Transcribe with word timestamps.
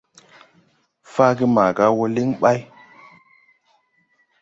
Faage 1.13 1.45
maga 1.55 1.85
wɔ 1.97 2.05
liŋ 2.15 2.29
ɓay. 2.41 2.59